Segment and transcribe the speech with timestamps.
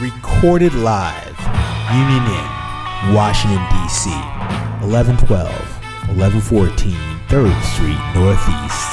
[0.00, 1.36] recorded live,
[1.92, 4.08] Union Inn, Washington, D.C.,
[4.80, 5.28] 1112,
[6.16, 6.96] 1114
[7.28, 8.88] 3rd Street Northeast.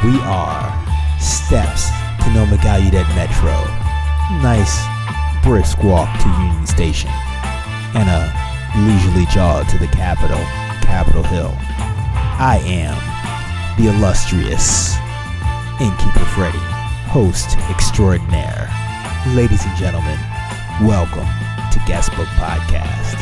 [0.00, 0.72] We are
[1.20, 1.92] steps
[2.24, 3.52] to NoMa Gallaudet Metro.
[4.40, 4.80] Nice
[5.44, 7.10] brisk walk to Union Station.
[7.92, 8.32] And a
[8.88, 10.40] leisurely jog to the Capitol,
[10.80, 11.52] Capitol Hill.
[12.40, 12.96] I am
[13.76, 14.96] the illustrious
[15.78, 16.58] Innkeeper Freddy,
[17.12, 18.72] host extraordinaire.
[19.34, 20.18] Ladies and gentlemen,
[20.82, 21.26] welcome
[21.72, 23.16] to Guestbook Podcast.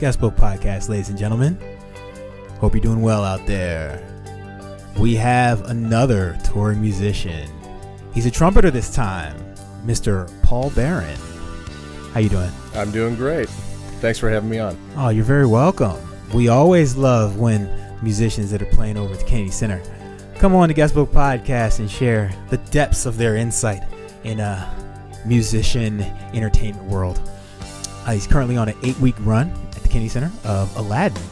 [0.00, 1.58] Guestbook Podcast, ladies and gentlemen.
[2.58, 4.17] Hope you're doing well out there.
[4.96, 7.48] We have another touring musician.
[8.14, 9.36] He's a trumpeter this time,
[9.84, 10.30] Mr.
[10.42, 11.18] Paul Barron.
[12.12, 12.50] How you doing?
[12.74, 13.48] I'm doing great.
[14.00, 14.76] Thanks for having me on.
[14.96, 15.96] Oh, you're very welcome.
[16.32, 17.70] We always love when
[18.02, 19.82] musicians that are playing over at the Kennedy Center
[20.38, 23.82] come on the Guestbook Podcast and share the depths of their insight
[24.22, 24.72] in a
[25.26, 26.00] musician
[26.32, 27.20] entertainment world.
[28.06, 31.22] Uh, he's currently on an eight-week run at the Kennedy Center of Aladdin.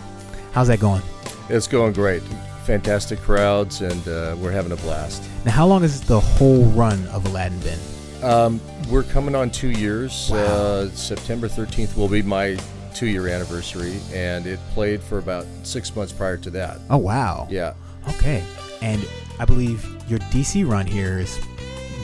[0.53, 1.03] How's that going?
[1.49, 2.23] It's going great.
[2.67, 5.23] Fantastic crowds, and uh, we're having a blast.
[5.45, 7.79] Now, how long has the whole run of Aladdin been?
[8.25, 10.31] Um, we're coming on two years.
[10.33, 10.39] Wow.
[10.39, 12.59] Uh, September 13th will be my
[12.93, 16.81] two year anniversary, and it played for about six months prior to that.
[16.91, 17.47] Oh, wow.
[17.49, 17.75] Yeah.
[18.09, 18.43] Okay.
[18.83, 19.07] And
[19.39, 21.39] I believe your DC run here is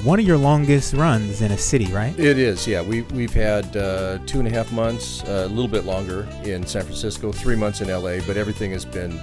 [0.04, 2.16] one of your longest runs in a city, right?
[2.18, 2.82] It is, yeah.
[2.82, 6.64] We, we've had uh, two and a half months, uh, a little bit longer in
[6.66, 9.20] San Francisco, three months in LA, but everything has been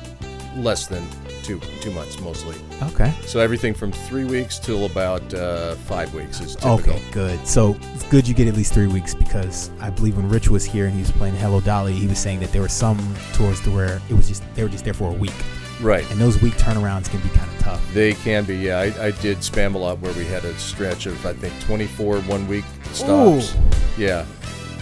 [0.60, 1.06] less than
[1.44, 2.56] two two months mostly.
[2.84, 3.14] Okay.
[3.26, 6.76] So everything from three weeks till about uh, five weeks is typical.
[6.94, 7.48] Okay, good.
[7.48, 10.64] So it's good you get at least three weeks because I believe when Rich was
[10.66, 12.98] here and he was playing Hello Dolly, he was saying that there were some
[13.34, 15.34] tours to where it was just they were just there for a week,
[15.82, 16.10] Right.
[16.12, 17.94] and those week turnarounds can be kind of tough.
[17.94, 18.80] They can be, yeah.
[18.80, 22.66] I, I did Spamalot where we had a stretch of, I think, 24 one week
[22.94, 23.56] stops.
[23.56, 23.60] Ooh.
[23.98, 24.26] Yeah.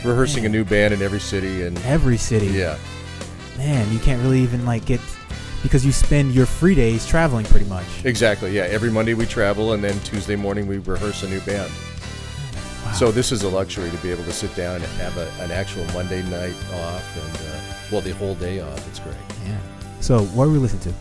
[0.04, 1.64] Rehearsing a new band in every city.
[1.64, 2.78] And Every city, yeah,
[3.58, 5.00] man, you can't really even like get
[5.63, 7.85] because you spend your free days traveling pretty much.
[8.06, 8.51] exactly.
[8.56, 8.63] Yeah.
[8.63, 11.72] Every Monday we travel, and then Tuesday morning we rehearse a new band.
[12.85, 12.94] Wow.
[12.94, 15.51] So this is a luxury to be able to sit down and have a, an
[15.51, 18.88] actual Monday night off and, uh, well, the whole day off.
[18.90, 19.16] It's great.
[19.45, 19.59] yeah.
[20.00, 20.94] So what do we listening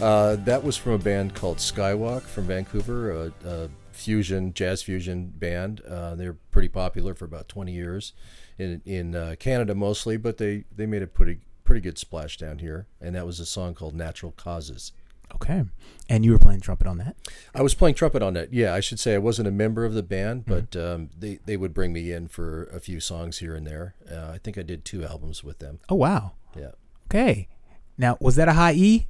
[0.00, 0.04] to?
[0.04, 5.32] Uh, that was from a band called Skywalk from Vancouver, a, a fusion, jazz fusion
[5.36, 5.80] band.
[5.88, 8.12] Uh, they're pretty popular for about 20 years
[8.58, 12.58] in in uh, Canada mostly, but they, they made a pretty pretty good splash down
[12.58, 12.86] here.
[13.00, 14.92] And that was a song called Natural Causes.
[15.34, 15.64] Okay.
[16.08, 17.16] And you were playing trumpet on that?
[17.54, 18.50] I was playing trumpet on it.
[18.52, 21.56] Yeah, I should say I wasn't a member of the band, but um, they, they
[21.56, 23.94] would bring me in for a few songs here and there.
[24.10, 25.80] Uh, I think I did two albums with them.
[25.88, 26.32] Oh wow.
[26.56, 26.72] Yeah.
[27.08, 27.48] Okay.
[27.96, 29.06] Now, was that a high E?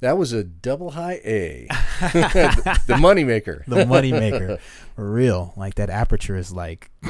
[0.00, 1.66] That was a double high A,
[2.00, 3.64] the, the moneymaker.
[3.66, 4.58] The money maker.
[4.96, 5.52] For real.
[5.56, 6.90] Like that aperture is like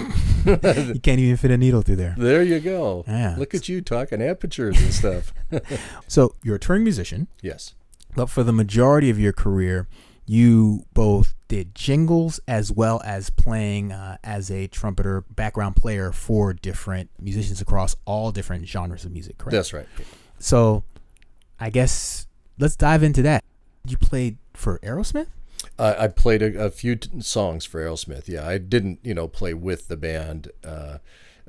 [0.44, 2.14] you can't even fit a needle through there.
[2.16, 3.04] There you go.
[3.06, 3.36] Yeah.
[3.38, 5.32] Look at you talking apertures and stuff.
[6.08, 7.75] So you're a touring musician, yes.
[8.14, 9.88] but for the majority of your career,
[10.26, 16.52] you both did jingles as well as playing uh, as a trumpeter, background player for
[16.52, 19.52] different musicians across all different genres of music, correct?
[19.52, 19.88] That's right.
[20.38, 20.84] So
[21.58, 22.26] I guess
[22.60, 23.43] let's dive into that.
[23.87, 25.28] You played for Aerosmith?
[25.78, 28.28] I I played a, a few t- songs for Aerosmith.
[28.28, 30.50] Yeah, I didn't, you know, play with the band.
[30.65, 30.99] Uh,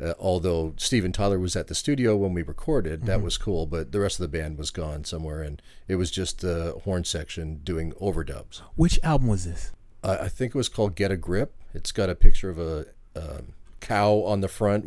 [0.02, 3.66] uh, although Steven Tyler was at the studio when we recorded, that was cool.
[3.68, 7.04] But the rest of the band was gone somewhere, and it was just the horn
[7.04, 8.62] section doing overdubs.
[8.76, 9.72] Which album was this?
[10.04, 12.88] I I think it was called "Get a Grip." It's got a picture of a
[13.16, 14.86] um, cow on the front.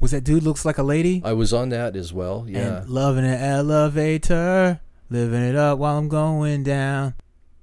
[0.00, 1.22] Was that dude looks like a lady?
[1.24, 2.46] I was on that as well.
[2.48, 4.80] Yeah, And loving an elevator,
[5.10, 7.14] living it up while I'm going down.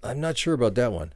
[0.03, 1.13] I'm not sure about that one.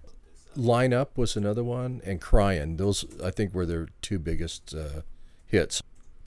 [0.55, 2.77] Line Up was another one, and Crying.
[2.77, 5.01] Those I think were their two biggest uh,
[5.45, 5.81] hits.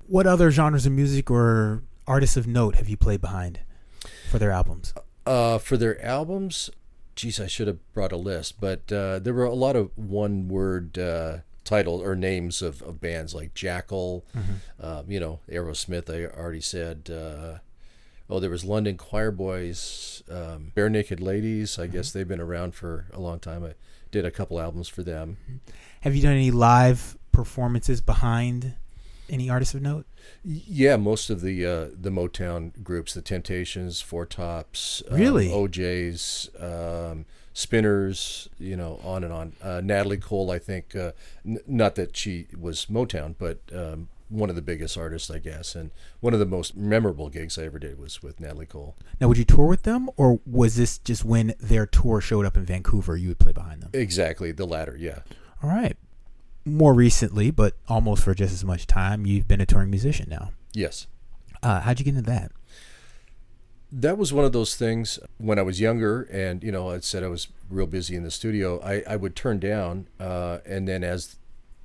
[0.07, 3.61] What other genres of music or artists of note have you played behind
[4.31, 4.95] for their albums?
[5.27, 6.71] Uh, for their albums,
[7.17, 10.99] geez, I should have brought a list, but uh, there were a lot of one-word
[10.99, 14.25] uh, title or names of, of bands like Jackal,
[14.81, 16.09] um, you know, Aerosmith.
[16.11, 17.11] I already said.
[17.11, 17.59] Uh,
[18.31, 21.79] oh, there was London Choir Boys, um, Barenaked Ladies.
[21.79, 23.65] I guess they've been around for a long time.
[23.65, 23.75] I
[24.11, 25.37] did a couple albums for them.
[26.03, 28.75] Have you done any live performances behind
[29.29, 30.07] any artists of note?
[30.45, 35.51] Yeah, most of the uh, the Motown groups, the Temptations, Four Tops, um, Really?
[35.53, 39.53] O'Jays, um, Spinners, you know, on and on.
[39.63, 41.13] Uh, Natalie Cole, I think, uh,
[41.47, 45.75] n- not that she was Motown, but um, one of the biggest artists, I guess,
[45.75, 45.91] and
[46.21, 48.97] one of the most memorable gigs I ever did was with Natalie Cole.
[49.21, 52.57] Now, would you tour with them, or was this just when their tour showed up
[52.57, 53.91] in Vancouver, you would play behind them?
[53.93, 55.21] Exactly, the latter, yeah.
[55.63, 55.97] All right.
[56.65, 60.51] More recently, but almost for just as much time, you've been a touring musician now.
[60.73, 61.07] Yes.
[61.63, 62.53] Uh, how'd you get into that?
[63.97, 67.23] that was one of those things when I was younger, and you know, I said
[67.23, 68.81] I was real busy in the studio.
[68.83, 71.37] I, I would turn down, uh, and then as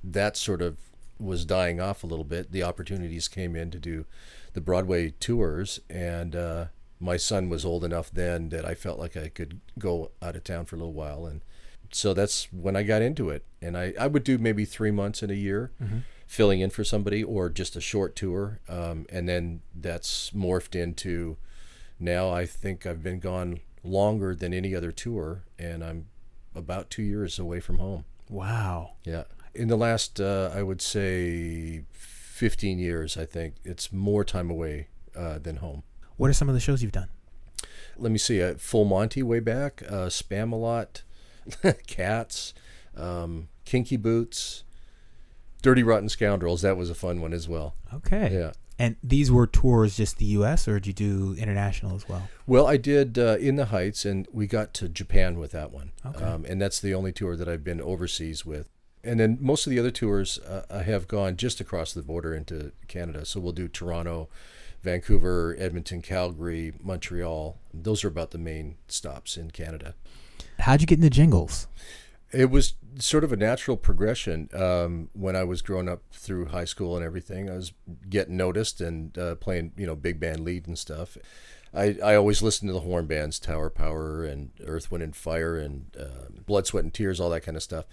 [0.02, 0.76] that sort of
[1.20, 4.06] was dying off a little bit, the opportunities came in to do
[4.52, 6.66] the Broadway tours, and uh,
[6.98, 10.44] my son was old enough then that I felt like I could go out of
[10.44, 11.42] town for a little while, and
[11.92, 13.44] so that's when I got into it.
[13.60, 15.72] And I, I would do maybe three months in a year.
[15.82, 15.98] Mm-hmm.
[16.26, 21.36] Filling in for somebody, or just a short tour, um, and then that's morphed into
[21.98, 26.06] now I think I've been gone longer than any other tour, and I'm
[26.54, 28.04] about two years away from home.
[28.28, 28.92] Wow.
[29.04, 29.24] Yeah.
[29.54, 34.88] In the last, uh, I would say, 15 years, I think it's more time away
[35.16, 35.82] uh, than home.
[36.16, 37.08] What are some of the shows you've done?
[37.96, 38.42] Let me see.
[38.42, 41.02] Uh, Full Monty way back, uh, Spamalot,
[41.86, 42.54] Cats,
[42.96, 44.64] um, Kinky Boots,
[45.62, 46.62] Dirty Rotten Scoundrels.
[46.62, 47.74] That was a fun one as well.
[47.92, 48.30] Okay.
[48.32, 48.52] Yeah.
[48.78, 50.66] And these were tours just the U.S.
[50.66, 52.30] or did you do international as well?
[52.46, 55.92] Well, I did uh, in the Heights, and we got to Japan with that one.
[56.06, 56.24] Okay.
[56.24, 58.70] Um, and that's the only tour that I've been overseas with.
[59.02, 62.34] And then most of the other tours, uh, I have gone just across the border
[62.34, 63.24] into Canada.
[63.24, 64.28] So we'll do Toronto,
[64.82, 67.58] Vancouver, Edmonton, Calgary, Montreal.
[67.72, 69.94] Those are about the main stops in Canada.
[70.58, 71.66] How'd you get into jingles?
[72.32, 74.48] It was sort of a natural progression.
[74.54, 77.72] Um, when I was growing up through high school and everything, I was
[78.08, 81.16] getting noticed and uh, playing, you know, big band lead and stuff.
[81.72, 85.58] I, I always listened to the horn bands, Tower Power and Earth, Wind and Fire
[85.58, 87.84] and uh, Blood, Sweat and Tears, all that kind of stuff.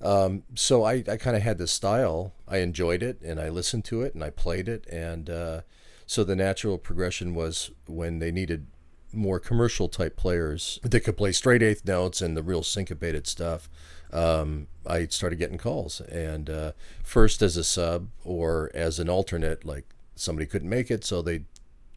[0.00, 2.34] Um, so I, I kind of had this style.
[2.46, 4.86] I enjoyed it and I listened to it and I played it.
[4.88, 5.60] And uh,
[6.06, 8.66] so the natural progression was when they needed
[9.12, 13.68] more commercial type players that could play straight eighth notes and the real syncopated stuff.
[14.12, 16.72] Um, I started getting calls, and uh,
[17.02, 19.84] first as a sub or as an alternate, like
[20.14, 21.42] somebody couldn't make it, so they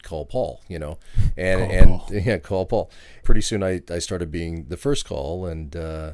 [0.02, 0.98] call Paul, you know,
[1.36, 2.08] and Call and Paul.
[2.10, 2.90] yeah, call Paul.
[3.22, 6.12] Pretty soon, I, I started being the first call, and uh,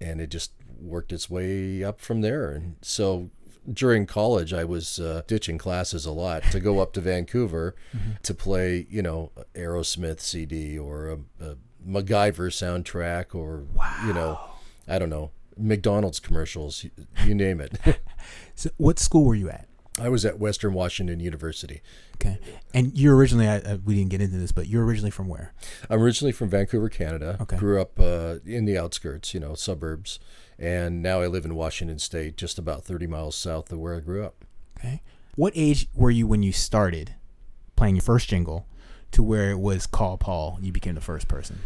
[0.00, 2.50] and it just worked its way up from there.
[2.50, 3.30] And so
[3.70, 7.74] during college, I was uh, ditching classes a lot to go up to Vancouver
[8.22, 13.64] to play, you know, Aerosmith CD or a, a MacGyver soundtrack or
[14.06, 14.40] you know,
[14.86, 16.90] I don't know, McDonald's commercials, you,
[17.24, 17.78] you name it.
[18.54, 19.68] So, what school were you at?
[20.00, 21.80] I was at Western Washington University.
[22.16, 22.38] Okay.
[22.74, 25.54] And you're originally, I, I, we didn't get into this, but you're originally from where?
[25.88, 27.36] I'm originally from Vancouver, Canada.
[27.40, 27.56] Okay.
[27.56, 30.18] Grew up uh, in the outskirts, you know, suburbs,
[30.58, 34.00] and now I live in Washington State, just about 30 miles south of where I
[34.00, 34.44] grew up.
[34.78, 35.02] Okay.
[35.36, 37.14] What age were you when you started
[37.76, 38.66] playing your first jingle
[39.12, 40.58] to where it was Call Paul?
[40.60, 41.60] You became the first person.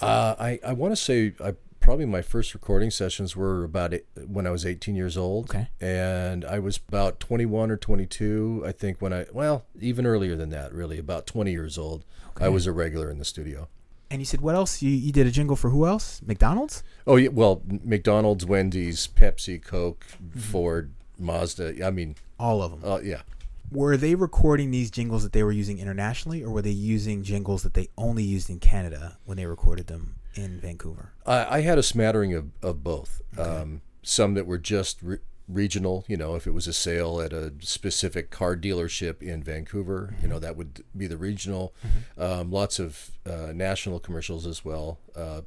[0.00, 4.06] Uh, I I want to say I probably my first recording sessions were about eight,
[4.26, 5.50] when I was 18 years old.
[5.50, 5.68] Okay.
[5.80, 10.50] And I was about 21 or 22, I think, when I well even earlier than
[10.50, 12.04] that, really about 20 years old.
[12.40, 13.68] I was a regular in the studio.
[14.10, 14.80] And you said, what else?
[14.80, 16.22] You, you did a jingle for who else?
[16.24, 16.82] McDonald's?
[17.06, 20.04] Oh yeah, well McDonald's, Wendy's, Pepsi, Coke,
[20.36, 21.84] Ford, Mazda.
[21.84, 22.90] I mean, All of them.
[22.90, 23.22] uh, yeah.
[23.70, 27.62] Were they recording these jingles that they were using internationally, or were they using jingles
[27.64, 31.12] that they only used in Canada when they recorded them in Vancouver?
[31.26, 33.20] I, I had a smattering of, of both.
[33.36, 37.32] Um, some that were just re- regional, you know, if it was a sale at
[37.32, 41.74] a specific car dealership in Vancouver, you know, that would be the regional.
[42.16, 45.42] Um, lots of uh, national commercials as well, uh,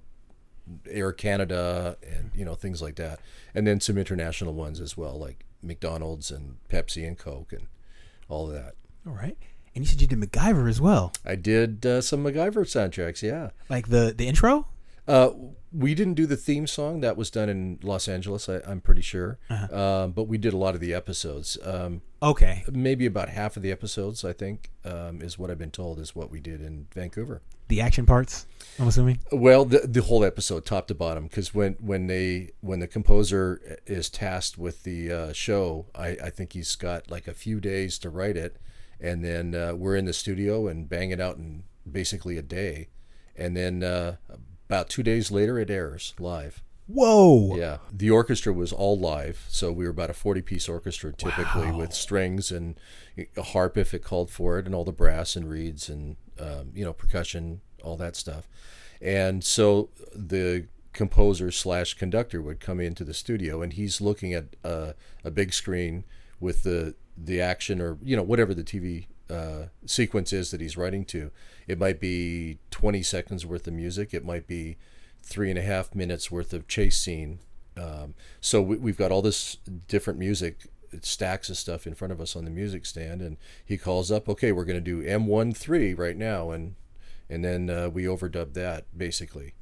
[0.90, 3.20] Air Canada, and you know things like that,
[3.54, 7.68] and then some international ones as well, like McDonald's and Pepsi and Coke and
[8.30, 8.76] all of that.
[9.06, 9.38] All right.
[9.74, 13.52] And you said you did MacGyver as well, I did uh, some MacGyver soundtracks, yeah.
[13.70, 14.68] like the the intro.
[15.08, 15.32] Uh,
[15.74, 17.02] we didn't do the theme song.
[17.02, 19.40] That was done in Los Angeles, I, I'm pretty sure.
[19.50, 21.58] Um, but we did a lot of the episodes.
[21.64, 22.64] Um, Okay.
[22.72, 26.16] maybe about half of the episodes, I think, um, is what I've been told is
[26.16, 27.42] what we did in Vancouver.
[27.68, 28.46] The action parts.
[28.80, 29.20] I'm assuming.
[29.32, 33.80] Well, the, the whole episode, top to bottom, because when when they when the composer
[33.88, 37.98] is tasked with the uh, show, I, I think he's got like a few days
[38.00, 38.58] to write it,
[39.00, 42.90] and then uh, we're in the studio and bang it out in basically a day,
[43.38, 44.18] and then uh,
[44.72, 46.64] about two days later it airs live.
[46.88, 47.58] Whoa.
[47.58, 51.92] Yeah, the orchestra was all live, so we were about a forty-piece orchestra typically with
[51.94, 52.80] strings and
[53.36, 56.72] a harp if it called for it, and all the brass and reeds and um,
[56.74, 58.48] you know percussion, all that stuff.
[59.02, 64.56] And so the composer slash conductor would come into the studio, and he's looking at
[64.64, 64.94] uh,
[65.26, 66.06] a big screen
[66.40, 70.78] with the the action or you know whatever the TV uh, sequence is that he's
[70.78, 71.32] writing to.
[71.68, 74.14] It might be 20 seconds worth of music.
[74.14, 74.78] It might be
[75.24, 77.40] three and a half minutes worth of chase scene.
[77.78, 79.58] Um, so we, we've got all this
[79.88, 80.68] different music
[81.02, 84.28] stacks of stuff in front of us on the music stand, and he calls up,
[84.28, 86.76] "Okay, we're going to do M13 right now," and
[87.30, 89.54] and then uh, we overdub that basically,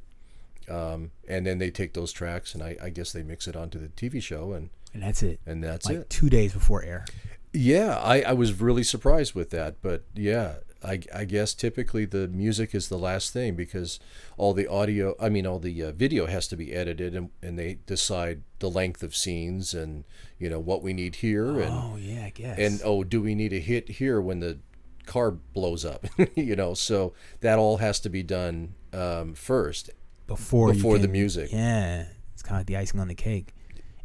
[0.68, 3.80] um, and then they take those tracks, and I, I, guess they mix it onto
[3.80, 6.10] the TV show, and and that's it, and that's like it.
[6.10, 7.06] Two days before air.
[7.54, 12.28] Yeah, I, I was really surprised with that, but yeah, I, I guess typically the
[12.28, 14.00] music is the last thing because
[14.38, 17.60] all the audio, I mean, all the uh, video has to be edited and, and
[17.60, 20.06] they decide the length of scenes and,
[20.38, 21.60] you know, what we need here.
[21.60, 22.58] And, oh, yeah, I guess.
[22.58, 24.60] And, oh, do we need a hit here when the
[25.06, 26.06] car blows up?
[26.36, 29.90] you know, so that all has to be done um, first
[30.28, 31.52] before, before can, the music.
[31.52, 32.06] Yeah.
[32.34, 33.54] It's kind of like the icing on the cake.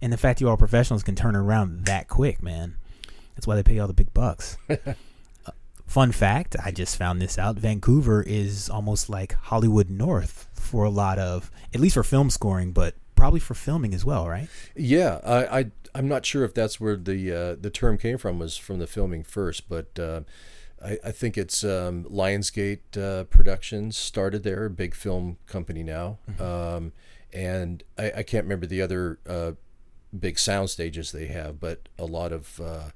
[0.03, 2.77] And the fact you all professionals can turn around that quick, man.
[3.35, 4.57] That's why they pay all the big bucks.
[5.87, 7.57] Fun fact, I just found this out.
[7.57, 12.73] Vancouver is almost like Hollywood North for a lot of, at least for film scoring,
[12.73, 14.49] but probably for filming as well, right?
[14.75, 18.39] Yeah, I, I I'm not sure if that's where the uh, the term came from.
[18.39, 20.23] Was from the filming first, but uh,
[20.85, 26.19] I, I think it's um, Lionsgate uh, Productions started there, a big film company now,
[26.31, 26.43] mm-hmm.
[26.43, 26.93] um,
[27.33, 29.53] and I, I, can't remember the other uh,
[30.19, 32.91] big sound stages they have, but a lot of uh,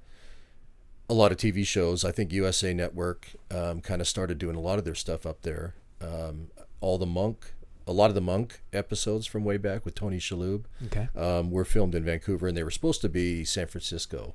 [1.09, 2.05] a lot of TV shows.
[2.05, 5.43] I think USA Network um, kind of started doing a lot of their stuff up
[5.43, 5.75] there.
[6.01, 6.49] Um,
[6.81, 7.55] all the Monk,
[7.87, 11.09] a lot of the Monk episodes from way back with Tony Shalhoub okay.
[11.17, 14.35] um, were filmed in Vancouver, and they were supposed to be San Francisco.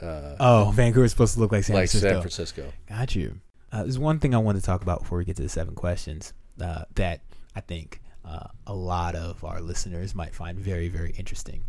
[0.00, 2.08] Uh, oh, Vancouver's supposed to look like San like Francisco.
[2.08, 2.72] San Francisco.
[2.88, 3.40] Got you.
[3.70, 5.74] Uh, there's one thing I wanted to talk about before we get to the seven
[5.74, 7.20] questions uh, that
[7.54, 11.64] I think uh, a lot of our listeners might find very, very interesting.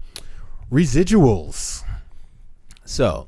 [0.72, 1.84] Residuals.
[2.86, 3.27] So,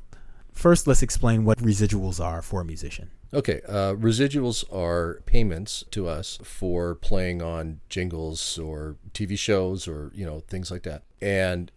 [0.58, 3.10] First, let's explain what residuals are for a musician.
[3.32, 10.10] Okay, uh, residuals are payments to us for playing on jingles or TV shows or
[10.12, 11.70] you know things like that, and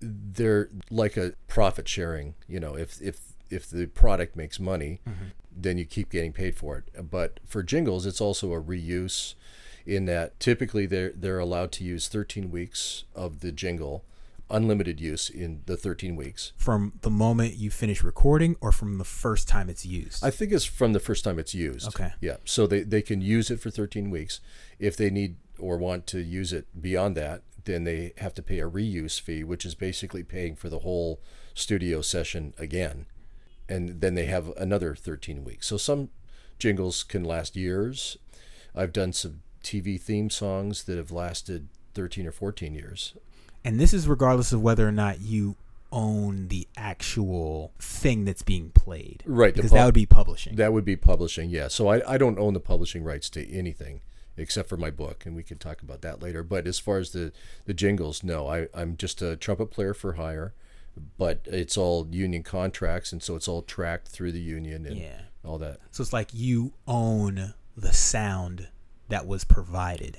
[0.00, 2.34] they're like a profit sharing.
[2.48, 5.26] You know, if if if the product makes money, mm-hmm.
[5.56, 7.08] then you keep getting paid for it.
[7.08, 9.36] But for jingles, it's also a reuse,
[9.86, 14.04] in that typically they're they're allowed to use 13 weeks of the jingle
[14.54, 16.52] unlimited use in the 13 weeks.
[16.56, 20.24] From the moment you finish recording or from the first time it's used?
[20.24, 21.88] I think it's from the first time it's used.
[21.88, 22.12] Okay.
[22.20, 22.36] Yeah.
[22.44, 24.40] So they, they can use it for 13 weeks.
[24.78, 28.60] If they need or want to use it beyond that, then they have to pay
[28.60, 31.20] a reuse fee, which is basically paying for the whole
[31.54, 33.06] studio session again.
[33.68, 35.66] And then they have another 13 weeks.
[35.66, 36.10] So some
[36.58, 38.18] jingles can last years.
[38.74, 43.14] I've done some TV theme songs that have lasted 13 or 14 years
[43.64, 45.56] and this is regardless of whether or not you
[45.90, 49.22] own the actual thing that's being played.
[49.24, 49.54] Right.
[49.54, 50.56] Because pub- that would be publishing.
[50.56, 51.68] That would be publishing, yeah.
[51.68, 54.00] So I, I don't own the publishing rights to anything
[54.36, 56.42] except for my book, and we can talk about that later.
[56.42, 57.32] But as far as the,
[57.66, 60.54] the jingles, no, I, I'm just a trumpet player for hire,
[61.16, 65.20] but it's all union contracts, and so it's all tracked through the union and yeah.
[65.44, 65.78] all that.
[65.92, 68.68] So it's like you own the sound
[69.08, 70.18] that was provided.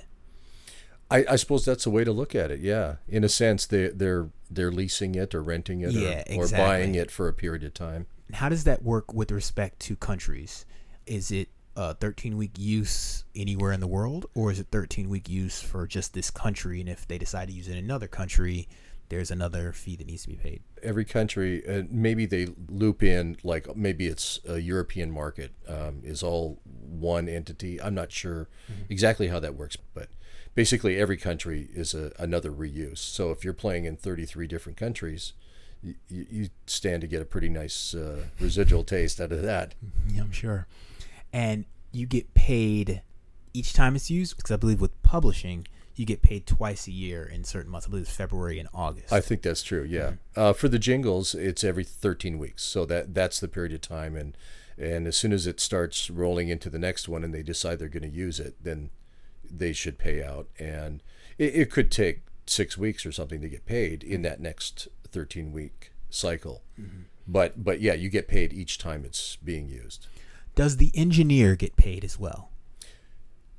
[1.12, 2.60] I, I, suppose that's a way to look at it.
[2.60, 6.44] Yeah, in a sense, they they're they're leasing it or renting it yeah, or, exactly.
[6.44, 8.08] or buying it for a period of time.
[8.34, 10.66] How does that work with respect to countries?
[11.06, 15.30] Is it a 13 week use anywhere in the world, or is it 13 week
[15.30, 16.80] use for just this country?
[16.80, 18.68] And if they decide to use it in another country,
[19.10, 20.64] there's another fee that needs to be paid.
[20.82, 26.24] Every country, uh, maybe they loop in like maybe it's a European market um, is
[26.24, 27.82] all one entity.
[27.82, 28.82] I'm not sure mm-hmm.
[28.90, 30.10] exactly how that works, but
[30.56, 32.98] basically every country is a, another reuse.
[32.98, 35.34] So if you're playing in 33 different countries,
[35.84, 39.76] you, you stand to get a pretty nice uh, residual taste out of that.
[40.10, 40.68] Yeah, I'm sure.
[41.32, 43.02] And you get paid
[43.54, 47.24] each time it's used because I believe with publishing, you get paid twice a year
[47.24, 47.88] in certain months.
[47.88, 49.14] I believe it's February and August.
[49.14, 49.84] I think that's true.
[49.84, 50.02] Yeah.
[50.02, 50.40] Mm-hmm.
[50.40, 54.16] Uh, for the jingles, it's every 13 weeks, so that that's the period of time.
[54.16, 54.38] And
[54.78, 57.88] and as soon as it starts rolling into the next one, and they decide they're
[57.88, 58.90] going to use it, then
[59.50, 60.48] they should pay out.
[60.60, 61.02] And
[61.38, 65.52] it, it could take six weeks or something to get paid in that next 13
[65.52, 66.62] week cycle.
[66.80, 67.02] Mm-hmm.
[67.28, 70.08] But but yeah, you get paid each time it's being used.
[70.54, 72.50] Does the engineer get paid as well?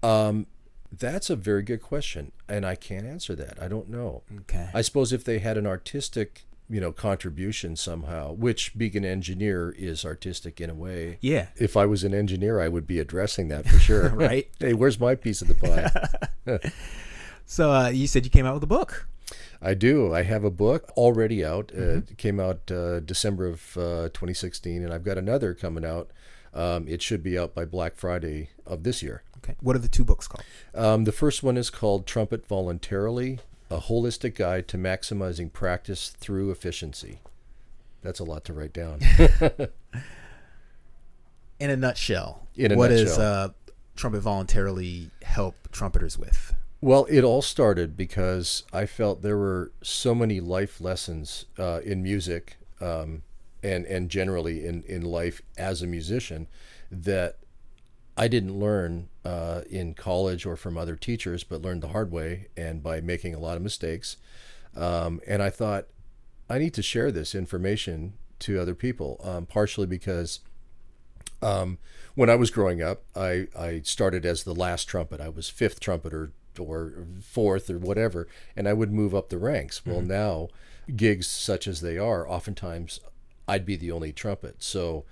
[0.02, 0.46] Um,
[0.92, 3.60] that's a very good question, and I can't answer that.
[3.60, 4.22] I don't know.
[4.42, 4.70] Okay.
[4.72, 9.74] I suppose if they had an artistic you know contribution somehow which being an engineer
[9.78, 11.48] is artistic in a way Yeah.
[11.56, 14.48] if i was an engineer i would be addressing that for sure Right.
[14.58, 16.70] hey where's my piece of the pie
[17.48, 19.06] So uh, you said you came out with a book.
[19.62, 22.12] i do i have a book already out uh, Mm-hmm.
[22.12, 26.10] it came out uh, december of uh, 2016 and i've got another coming out
[26.54, 29.54] um, it should be out by black friday of this year Okay.
[29.60, 30.44] What are the two books called?
[30.74, 33.38] um, the first one is called trumpet voluntarily
[33.70, 37.20] a holistic guide to maximizing practice through efficiency
[38.02, 39.00] that's a lot to write down
[41.58, 42.46] In a nutshell.
[42.54, 43.48] In a what does uh,
[43.96, 46.54] Trumpet voluntarily help trumpeters with?
[46.82, 52.02] Well, it all started because I felt there were so many life lessons uh, in
[52.02, 53.22] music um,
[53.62, 56.46] and and generally in, in life as a musician
[56.90, 57.36] that
[58.16, 62.48] I didn't learn uh, in college or from other teachers, but learned the hard way
[62.56, 64.16] and by making a lot of mistakes.
[64.74, 65.86] Um, and I thought
[66.48, 70.40] I need to share this information to other people, um, partially because
[71.42, 71.78] um,
[72.14, 75.20] when I was growing up, I, I started as the last trumpet.
[75.20, 79.38] I was fifth trumpet or, or fourth or whatever, and I would move up the
[79.38, 79.84] ranks.
[79.84, 80.48] Well, now,
[80.94, 83.00] gigs such as they are, oftentimes
[83.48, 84.62] I'd be the only trumpet.
[84.62, 85.04] So,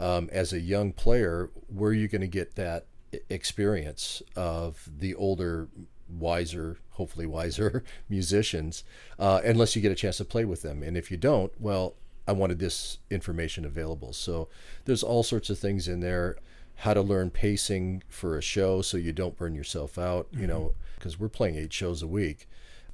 [0.00, 2.86] um, as a young player, where are you going to get that
[3.28, 5.68] experience of the older,
[6.08, 8.82] wiser, hopefully wiser musicians,
[9.18, 10.82] uh, unless you get a chance to play with them?
[10.82, 11.94] And if you don't, well,
[12.26, 14.12] I wanted this information available.
[14.14, 14.48] So
[14.86, 16.36] there's all sorts of things in there.
[16.76, 20.72] How to learn pacing for a show so you don't burn yourself out, you know,
[20.94, 22.48] because we're playing eight shows a week.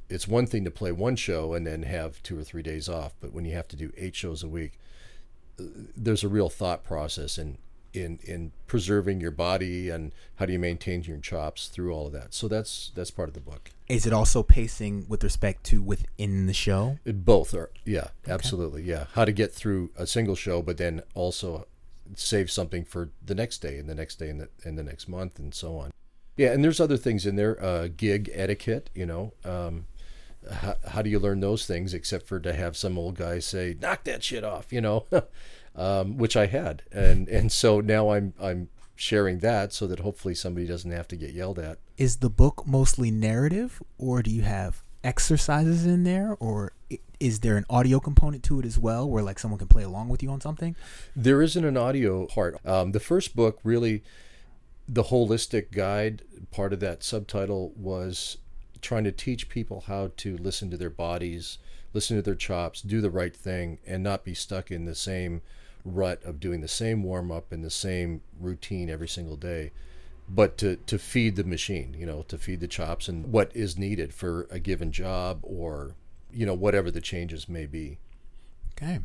[0.09, 3.15] It's one thing to play one show and then have two or three days off,
[3.21, 4.79] but when you have to do eight shows a week,
[5.59, 7.59] there's a real thought process in
[7.93, 12.13] in in preserving your body and how do you maintain your chops through all of
[12.13, 12.35] that.
[12.35, 13.71] So that's that's part of the book.
[13.89, 16.99] Is it also pacing with respect to within the show?
[17.05, 19.05] It, both are, yeah, absolutely, yeah.
[19.13, 21.67] How to get through a single show, but then also
[22.15, 25.09] save something for the next day and the next day and the, and the next
[25.09, 25.93] month and so on.
[26.37, 29.33] Yeah, and there's other things in there, uh, gig etiquette, you know.
[29.45, 29.87] Um,
[30.51, 33.77] how, how do you learn those things except for to have some old guy say,
[33.81, 35.07] knock that shit off, you know,
[35.77, 36.83] um, which I had.
[36.93, 41.17] And, and so now I'm, I'm sharing that so that hopefully somebody doesn't have to
[41.17, 41.79] get yelled at.
[41.97, 46.73] Is the book mostly narrative, or do you have exercises in there, or
[47.21, 50.09] is there an audio component to it as well, where like someone can play along
[50.09, 50.75] with you on something?
[51.15, 52.65] There isn't an audio part.
[52.67, 54.03] Um, the first book, really,
[54.89, 58.39] the holistic guide, part of that subtitle was
[58.87, 61.59] trying to teach people how to listen to their bodies,
[61.93, 65.43] listen to their chops, do the right thing, and not be stuck in the same
[65.85, 69.73] rut of doing the same warm up and the same routine every single day.
[70.29, 73.77] But to, to feed the machine, you know, to feed the chops and what is
[73.77, 75.97] needed for a given job or,
[76.33, 77.99] you know, whatever the changes may be.
[78.77, 79.01] Okay.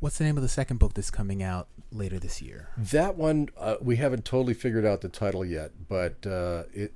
[0.00, 2.68] What's the name of the second book that's coming out later this year?
[2.78, 6.94] That one uh, we haven't totally figured out the title yet, but uh, it.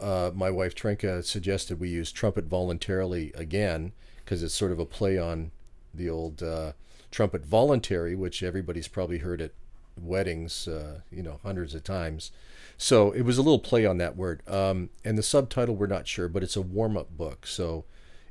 [0.00, 3.92] Uh, my wife Trenka suggested we use trumpet voluntarily again
[4.24, 5.50] because it's sort of a play on
[5.92, 6.72] the old uh,
[7.10, 9.52] trumpet voluntary, which everybody's probably heard at
[10.00, 12.30] weddings, uh, you know, hundreds of times.
[12.78, 14.42] So it was a little play on that word.
[14.48, 17.84] Um, and the subtitle we're not sure, but it's a warm up book, so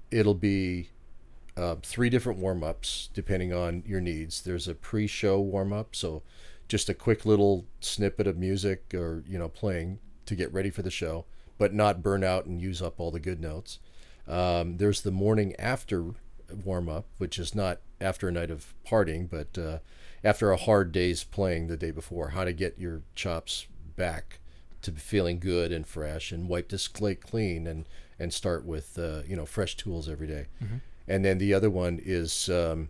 [0.10, 0.90] it'll be
[1.56, 4.42] uh, three different warm ups depending on your needs.
[4.42, 6.24] There's a pre show warm up, so
[6.68, 10.82] just a quick little snippet of music or you know playing to get ready for
[10.82, 11.26] the show,
[11.58, 13.80] but not burn out and use up all the good notes.
[14.28, 16.14] Um, there's the morning after
[16.64, 19.80] warm up, which is not after a night of partying, but uh,
[20.24, 23.66] after a hard day's playing the day before, how to get your chops
[23.96, 24.40] back
[24.82, 27.86] to feeling good and fresh and wipe the slate clean and
[28.18, 30.46] and start with uh, you know fresh tools every day.
[31.08, 32.90] And then the other one is um,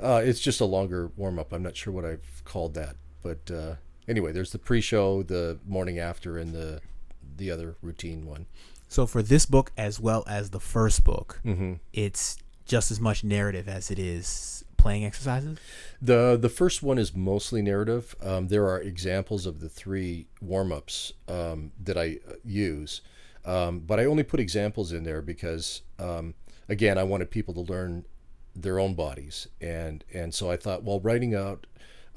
[0.00, 1.52] uh, it's just a longer warm up.
[1.52, 3.74] I'm not sure what I've called that, but uh,
[4.08, 6.80] anyway, there's the pre-show, the morning after, and the
[7.36, 8.46] the other routine one.
[8.88, 11.74] So for this book as well as the first book, Mm-hmm.
[11.92, 15.58] it's just as much narrative as it is playing exercises.
[16.02, 18.14] The the first one is mostly narrative.
[18.22, 23.00] Um, there are examples of the three warm ups um, that I uh, use,
[23.44, 26.34] um, but I only put examples in there because um,
[26.68, 28.04] again I wanted people to learn
[28.56, 31.66] their own bodies, and and so I thought well writing out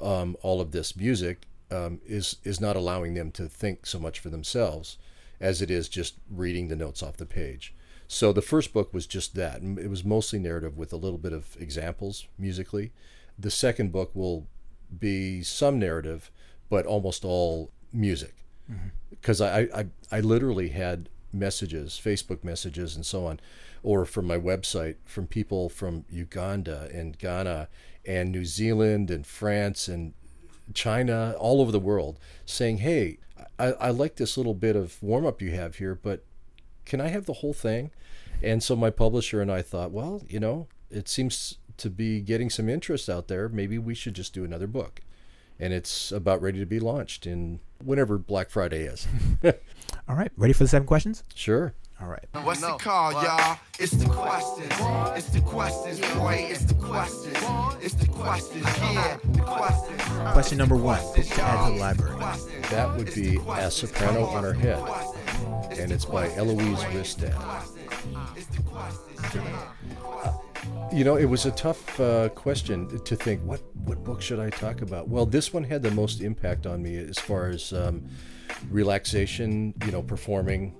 [0.01, 4.19] um, all of this music um, is is not allowing them to think so much
[4.19, 4.97] for themselves
[5.39, 7.73] as it is just reading the notes off the page.
[8.07, 9.63] So the first book was just that.
[9.63, 12.91] It was mostly narrative with a little bit of examples musically.
[13.39, 14.47] The second book will
[14.99, 16.29] be some narrative,
[16.69, 18.36] but almost all music.
[19.10, 23.39] Because I, I, I literally had messages, Facebook messages, and so on,
[23.84, 27.69] or from my website from people from Uganda and Ghana
[28.05, 30.13] and New Zealand and France and
[30.73, 33.17] China, all over the world, saying, "Hey,
[33.60, 36.23] I, I like this little bit of warm up you have here, but
[36.86, 37.91] can I have the whole thing?"
[38.43, 42.49] And so my publisher and I thought, well, you know, it seems to be getting
[42.49, 43.49] some interest out there.
[43.49, 45.01] Maybe we should just do another book.
[45.60, 49.07] And it's about ready to be launched in whenever Black Friday is.
[50.07, 51.23] All right, ready for the seven questions?
[51.36, 51.73] sure.
[52.01, 52.25] All right.
[52.43, 53.57] What's it called, y'all?
[53.77, 54.73] It's the questions.
[55.15, 56.47] It's the questions, boy.
[56.49, 57.37] It's the questions.
[57.79, 58.65] It's the questions.
[58.65, 60.01] Yeah, the questions.
[60.33, 62.17] Question number one: book to add to the library.
[62.71, 64.79] That would be A Soprano on Her Head.
[65.79, 67.35] And it's by Eloise Ristad.
[70.91, 74.49] You know, it was a tough uh, question to think what what book should I
[74.49, 75.07] talk about.
[75.07, 78.07] Well, this one had the most impact on me as far as um,
[78.69, 79.73] relaxation.
[79.85, 80.75] You know, performing,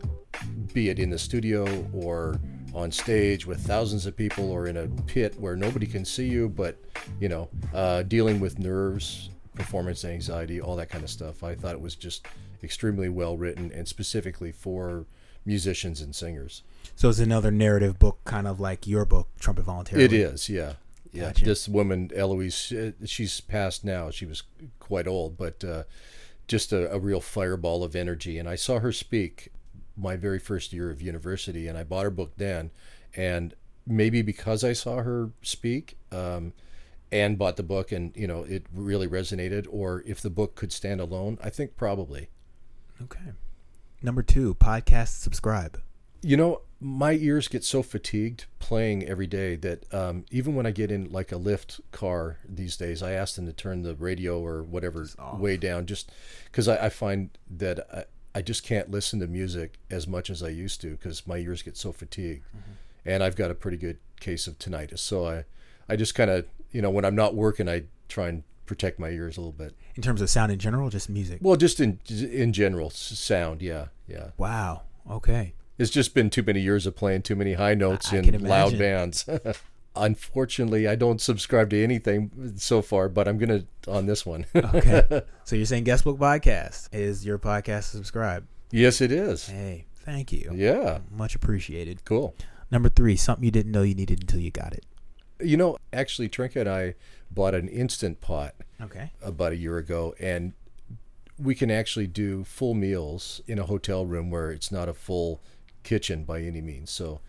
[0.74, 2.40] be it in the studio or
[2.74, 6.48] on stage with thousands of people, or in a pit where nobody can see you,
[6.48, 6.78] but
[7.20, 11.44] you know, uh, dealing with nerves, performance anxiety, all that kind of stuff.
[11.44, 12.26] I thought it was just
[12.64, 15.06] extremely well written and specifically for
[15.46, 16.64] musicians and singers.
[16.96, 20.06] So it's another narrative book, kind of like your book, Trumpet Voluntarily.
[20.06, 20.74] It is, yeah.
[21.12, 21.44] Yeah, Gotcha.
[21.44, 22.74] this woman Eloise,
[23.04, 24.12] she's passed now.
[24.12, 24.44] She was
[24.80, 25.84] quite old, but uh,
[26.48, 28.38] just a, a real fireball of energy.
[28.38, 29.50] And I saw her speak
[30.02, 32.72] my very first year of university, and I bought her book then.
[33.16, 33.54] And
[33.86, 36.54] maybe because I saw her speak um,
[37.12, 40.72] and bought the book, and you know it really resonated, or if the book could
[40.72, 42.30] stand alone, I think probably.
[43.02, 43.34] Okay.
[44.02, 45.20] Number two: podcast.
[45.20, 45.82] Subscribe.
[46.24, 50.72] You know, my ears get so fatigued playing every day that um, even when I
[50.72, 54.40] get in like a Lyft car these days, I ask them to turn the radio
[54.40, 56.12] or whatever way down, just
[56.46, 60.42] because I, I find that I, I just can't listen to music as much as
[60.42, 62.72] I used to because my ears get so fatigued, mm-hmm.
[63.06, 65.00] and I've got a pretty good case of tinnitus.
[65.00, 65.46] So I,
[65.90, 69.10] I just kind of you know when I'm not working, I try and protect my
[69.10, 69.76] ears a little bit.
[69.96, 71.40] In terms of sound in general, just music.
[71.42, 74.30] Well, just in in general, sound, yeah, yeah.
[74.38, 74.84] Wow.
[75.10, 75.54] Okay.
[75.78, 78.78] It's just been too many years of playing too many high notes I in loud
[78.78, 79.28] bands.
[79.96, 84.46] Unfortunately, I don't subscribe to anything so far, but I'm gonna on this one.
[84.56, 85.22] Okay.
[85.44, 88.46] so you're saying Guestbook Podcast is your podcast to subscribe?
[88.72, 89.48] yes, it is.
[89.50, 90.52] Hey, thank you.
[90.56, 92.06] Yeah, Much appreciated.
[92.06, 92.36] cool.
[92.72, 94.86] Number three: something you didn't know you needed until you got it.
[95.42, 96.96] You know, actually, Trinka and I
[97.30, 99.12] bought an instant pot Okay.
[99.22, 100.54] about a year ago, and
[101.38, 105.42] we can actually do full meals in a hotel room where it's not a full
[105.84, 106.92] kitchen by any means.
[106.92, 107.20] So,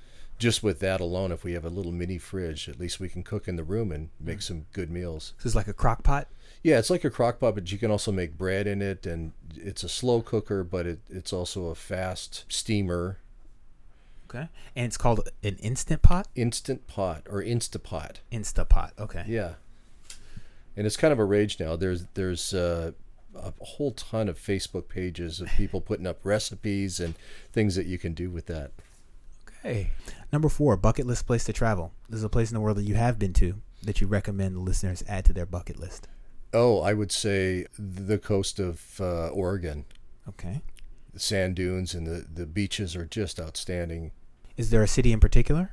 [0.43, 3.23] just with that alone, if we have a little mini fridge, at least we can
[3.23, 5.33] cook in the room and make some good meals.
[5.39, 6.29] This is like a crock pot.
[6.63, 9.33] Yeah, it's like a crock pot, but you can also make bread in it, and
[9.57, 13.19] it's a slow cooker, but it, it's also a fast steamer,
[14.35, 14.49] Okay.
[14.75, 16.27] And it's called an instant pot.
[16.35, 18.17] instant pot or Instapot.
[18.33, 18.93] Instapot.
[18.99, 19.25] Okay.
[19.27, 19.55] Yeah,
[20.75, 21.77] and it's kind of a rage now.
[21.77, 22.93] There's there's uh,
[23.35, 27.15] a whole ton of Facebook pages of people putting up recipes and
[27.53, 28.71] things that you can do with that.
[29.65, 29.91] Okay.
[30.33, 31.93] Number four: bucket list place to travel.
[32.09, 34.57] This is a place in the world that you have been to that you recommend
[34.57, 36.09] the listeners add to their bucket list.
[36.53, 39.85] Oh, I would say the coast of uh, Oregon.
[40.29, 40.63] Okay.
[41.13, 44.13] The sand dunes and the, the beaches are just outstanding.
[44.57, 45.73] Is there a city in particular?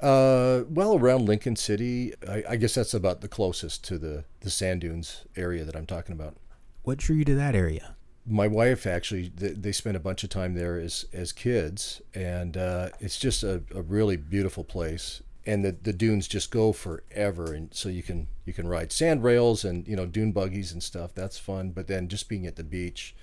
[0.00, 4.50] Uh, well, around Lincoln City, I, I guess that's about the closest to the, the
[4.50, 6.36] sand dunes area that I'm talking about.
[6.82, 7.96] What drew you to that area?
[8.26, 12.90] My wife actually, they, spent a bunch of time there as, as kids, and uh,
[13.00, 15.22] it's just a, a really beautiful place.
[15.46, 19.24] And the, the dunes just go forever, and so you can you can ride sand
[19.24, 21.14] rails and you know dune buggies and stuff.
[21.14, 21.70] That's fun.
[21.70, 23.14] But then just being at the beach,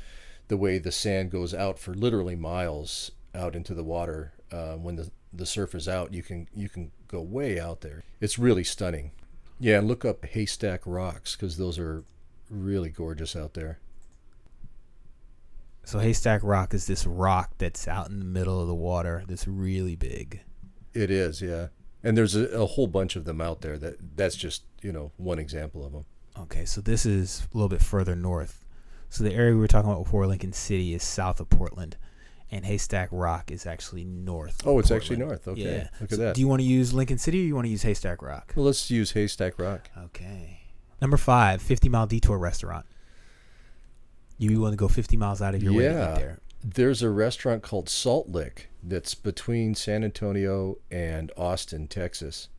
[0.48, 4.96] the way the sand goes out for literally miles out into the water uh, when
[4.96, 8.04] the the surf is out, you can you can go way out there.
[8.20, 9.12] It's really stunning.
[9.60, 12.04] Yeah, and look up Haystack Rocks because those are
[12.50, 13.80] really gorgeous out there.
[15.88, 19.48] So Haystack Rock is this rock that's out in the middle of the water that's
[19.48, 20.42] really big.
[20.94, 21.68] It is, yeah.
[22.04, 23.78] And there's a, a whole bunch of them out there.
[23.78, 26.04] That that's just you know one example of them.
[26.38, 28.66] Okay, so this is a little bit further north.
[29.10, 31.96] So the area we were talking about before, Lincoln City, is south of Portland,
[32.52, 34.60] and Haystack Rock is actually north.
[34.64, 35.48] of Oh, it's actually north.
[35.48, 35.90] Okay, Yeah.
[36.02, 36.36] look So at that.
[36.36, 38.52] Do you want to use Lincoln City or you want to use Haystack Rock?
[38.58, 39.90] well, let's use Haystack Rock.
[39.98, 40.60] Okay.
[41.02, 42.86] Number five, 50 Mile Detour Restaurant.
[44.38, 46.14] You want to go 50 miles out of your way to Yeah.
[46.14, 46.40] eat there.
[46.64, 52.50] There's a restaurant called Salt Lick that's between San Antonio and Austin, Texas,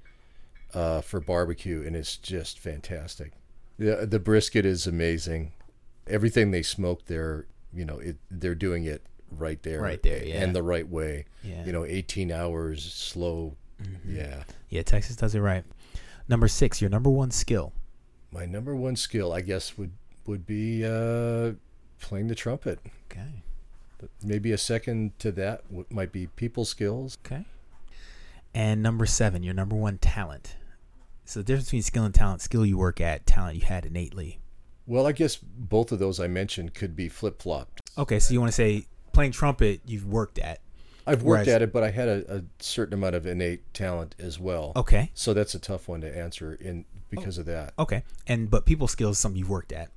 [0.74, 3.32] uh, for barbecue, and it's just fantastic.
[3.78, 5.52] the The brisket is amazing.
[6.08, 10.42] Everything they smoke there, you know, it they're doing it right there, Right there, yeah.
[10.42, 11.26] and the right way.
[11.44, 11.64] Yeah.
[11.64, 13.56] You know, 18 hours slow.
[14.04, 14.42] Yeah.
[14.68, 15.64] Yeah, Texas does it right.
[16.28, 17.72] Number six, your number one skill.
[18.32, 19.92] My number one skill, I guess, would
[20.26, 21.52] would be uh,
[22.00, 22.80] playing the trumpet.
[23.10, 23.42] Okay.
[23.98, 27.18] But maybe a second to that might be people skills.
[27.26, 27.44] Okay.
[28.54, 30.56] And number seven, your number one talent.
[31.24, 34.38] So the difference between skill and talent, skill you work at, talent you had innately.
[34.86, 37.90] Well, I guess both of those I mentioned could be flip flopped.
[37.98, 40.60] Okay, so you want to say playing trumpet you've worked at.
[41.06, 44.14] I've worked Whereas- at it, but I had a, a certain amount of innate talent
[44.18, 44.72] as well.
[44.76, 45.10] Okay.
[45.14, 47.74] So that's a tough one to answer in because oh, of that.
[47.78, 48.04] Okay.
[48.26, 49.90] And but people skills is something you've worked at.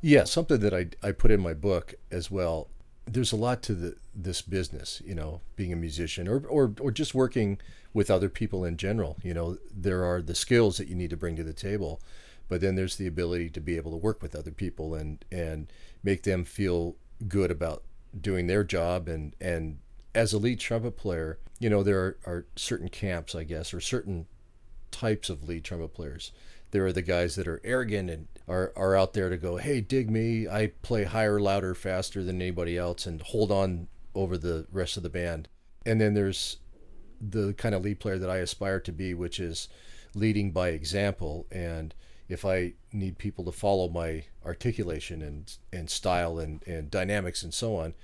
[0.00, 2.68] Yeah, something that I, I put in my book as well.
[3.06, 6.90] There's a lot to the this business, you know, being a musician or, or or
[6.90, 7.58] just working
[7.94, 9.16] with other people in general.
[9.22, 12.00] You know, there are the skills that you need to bring to the table,
[12.48, 15.72] but then there's the ability to be able to work with other people and and
[16.02, 17.82] make them feel good about
[18.20, 19.78] doing their job and and
[20.14, 23.80] as a lead trumpet player, you know, there are, are certain camps, I guess, or
[23.80, 24.26] certain
[24.90, 26.32] types of lead trumpet players.
[26.70, 29.80] There are the guys that are arrogant and are, are out there to go, hey,
[29.80, 30.48] dig me.
[30.48, 35.02] I play higher, louder, faster than anybody else and hold on over the rest of
[35.02, 35.48] the band.
[35.86, 36.58] And then there's
[37.20, 39.68] the kind of lead player that I aspire to be, which is
[40.14, 41.46] leading by example.
[41.50, 41.94] And
[42.28, 47.52] if I need people to follow my articulation and, and style and, and dynamics and
[47.54, 47.94] so on,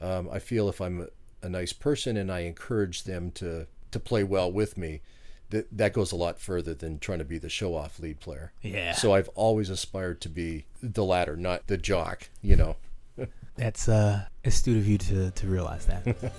[0.00, 1.08] um, I feel if I'm
[1.42, 5.02] a, nice person and I encourage them to, to play well with me,
[5.50, 8.52] that, that goes a lot further than trying to be the show off lead player.
[8.62, 8.92] Yeah.
[8.92, 12.76] So I've always aspired to be the latter, not the jock, you know.
[13.56, 16.06] That's uh astute of you to, to realize that.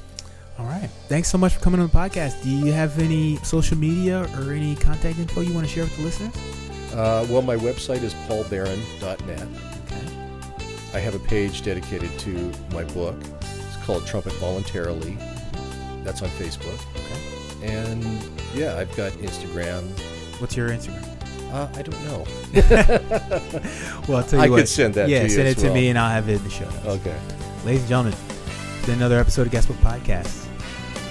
[0.57, 0.89] All right.
[1.07, 2.41] Thanks so much for coming on the podcast.
[2.41, 5.97] Do you have any social media or any contact info you want to share with
[5.97, 6.35] the listeners?
[6.93, 9.47] Uh, well, my website is paulbarron.net.
[9.85, 10.97] Okay.
[10.97, 13.17] I have a page dedicated to my book.
[13.41, 15.17] It's called Trumpet Voluntarily.
[16.03, 16.79] That's on Facebook.
[16.95, 17.24] Okay.
[17.65, 18.03] And
[18.53, 19.83] yeah, I've got Instagram.
[20.39, 21.03] What's your Instagram?
[21.51, 22.23] Uh, I don't know.
[24.07, 24.57] Well, I'll tell you I what.
[24.57, 25.73] could send that yeah, to you Yeah, send as it to well.
[25.73, 26.85] me and I'll have it in the show notes.
[26.85, 27.17] Okay.
[27.65, 28.13] Ladies and gentlemen,
[28.77, 30.45] it's been another episode of Guestbook Podcast.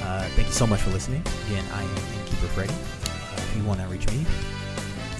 [0.03, 1.23] Uh, thank you so much for listening.
[1.49, 1.89] Again, I am
[2.21, 2.73] Innkeeper Freddy.
[2.73, 4.25] Uh, if you want to reach me,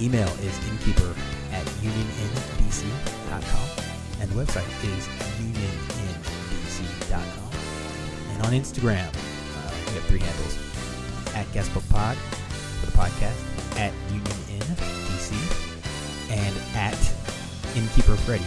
[0.01, 1.15] email is innkeeper
[1.53, 3.69] at unionndc.com.
[4.21, 5.09] And the website is
[5.43, 7.51] unionndc.com.
[8.35, 10.59] And on Instagram, uh, we have three handles
[11.35, 13.39] at Guestbookpod for the podcast,
[13.79, 14.77] at Union Inn
[15.09, 15.35] DC,
[16.31, 16.97] and at
[17.77, 18.45] Innkeeper Freddy.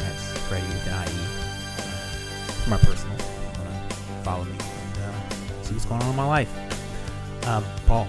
[0.00, 3.16] That's Freddy with an IE for my personal.
[3.16, 3.22] If
[3.58, 7.46] you want to follow me and uh, see what's going on in my life.
[7.46, 8.06] Um, Paul,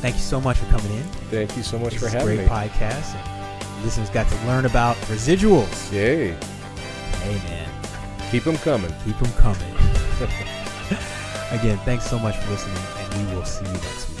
[0.00, 1.02] thank you so much for coming in.
[1.30, 2.46] Thank you so much This for having great me.
[2.46, 3.14] podcast.
[3.14, 5.92] And listeners got to learn about residuals.
[5.92, 6.32] Yay.
[7.22, 7.68] Hey, man,
[8.30, 8.92] Keep them coming.
[9.04, 9.60] keep them coming.
[11.52, 12.74] Again, thanks so much for listening,
[13.16, 14.18] we will see you next week.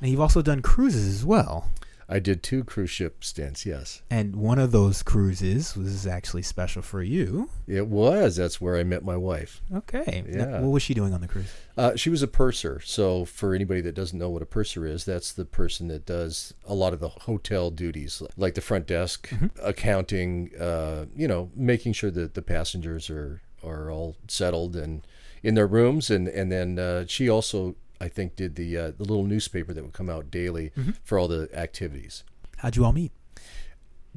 [0.00, 1.68] Now, you've also done cruises as well.
[2.08, 4.02] I did two cruise ship stints, yes.
[4.10, 7.48] And one of those cruises was actually special for you.
[7.66, 8.36] It was.
[8.36, 9.62] That's where I met my wife.
[9.72, 10.22] Okay.
[10.28, 10.60] Now, Yeah.
[10.60, 11.50] What was she doing on the cruise?
[11.76, 12.80] Uh, she was a purser.
[12.84, 16.52] So, for anybody that doesn't know what a purser is, that's the person that does
[16.66, 19.30] a lot of the hotel duties, like the front desk,
[19.62, 25.06] accounting, uh, you know, making sure that the passengers are, are all settled and
[25.42, 26.10] in their rooms.
[26.10, 29.82] And, and then uh, she also, I think, did the, uh, the little newspaper that
[29.82, 30.72] would come out daily
[31.04, 32.24] for all the activities.
[32.58, 33.12] How'd you all meet?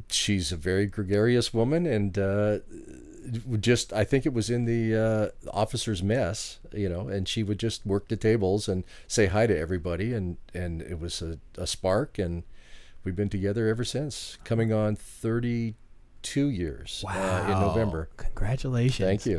[0.10, 2.60] she's a very gregarious woman and uh,
[3.60, 7.60] just I think it was in the uh, officer's mess, you know, and she would
[7.60, 11.66] just work the tables and say hi to everybody, and and it was a, a
[11.66, 12.44] spark, and
[13.04, 15.76] we've been together ever since, coming on thirty
[16.26, 18.10] two years uh, in November.
[18.18, 18.98] Congratulations.
[19.08, 19.34] Thank you.